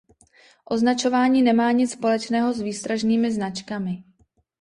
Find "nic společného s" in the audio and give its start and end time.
1.71-2.61